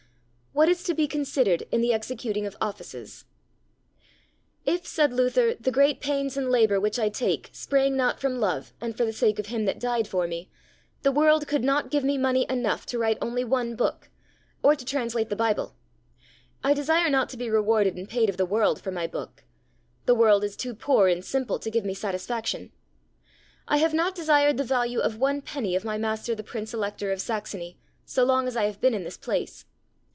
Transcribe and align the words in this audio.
What 0.53 0.67
is 0.67 0.83
to 0.83 0.93
be 0.93 1.07
considered 1.07 1.63
in 1.71 1.79
the 1.79 1.93
executing 1.93 2.45
of 2.45 2.57
Offices. 2.59 3.23
If, 4.65 4.85
said 4.85 5.13
Luther, 5.13 5.55
the 5.55 5.71
great 5.71 6.01
pains 6.01 6.35
and 6.35 6.51
labour 6.51 6.77
which 6.77 6.99
I 6.99 7.07
take 7.07 7.49
sprang 7.53 7.95
not 7.95 8.19
from 8.19 8.41
love 8.41 8.73
and 8.81 8.95
for 8.95 9.05
the 9.05 9.13
sake 9.13 9.39
of 9.39 9.45
him 9.45 9.63
that 9.63 9.79
died 9.79 10.09
for 10.09 10.27
me, 10.27 10.49
the 11.03 11.11
world 11.11 11.47
could 11.47 11.63
not 11.63 11.89
give 11.89 12.03
me 12.03 12.17
money 12.17 12.45
enough 12.49 12.85
to 12.87 12.99
write 12.99 13.17
only 13.21 13.45
one 13.45 13.77
book, 13.77 14.09
or 14.61 14.75
to 14.75 14.83
translate 14.83 15.29
the 15.29 15.37
Bible. 15.37 15.73
I 16.65 16.73
desire 16.73 17.09
not 17.09 17.29
to 17.29 17.37
be 17.37 17.49
rewarded 17.49 17.95
and 17.95 18.07
paid 18.07 18.27
of 18.29 18.35
the 18.35 18.45
world 18.45 18.81
for 18.81 18.91
my 18.91 19.07
book; 19.07 19.45
the 20.05 20.13
world 20.13 20.43
is 20.43 20.57
too 20.57 20.75
poor 20.75 21.07
and 21.07 21.23
simple 21.23 21.59
to 21.59 21.71
give 21.71 21.85
me 21.85 21.93
satisfaction. 21.93 22.73
I 23.69 23.77
have 23.77 23.93
not 23.93 24.15
desired 24.15 24.57
the 24.57 24.65
value 24.65 24.99
of 24.99 25.17
one 25.17 25.41
penny 25.41 25.77
of 25.77 25.85
my 25.85 25.97
master 25.97 26.35
the 26.35 26.43
Prince 26.43 26.73
Elector 26.73 27.09
of 27.13 27.21
Saxony, 27.21 27.77
so 28.05 28.25
long 28.25 28.49
as 28.49 28.57
I 28.57 28.65
have 28.65 28.81
been 28.81 28.93
in 28.93 29.05
this 29.05 29.17
place. 29.17 29.63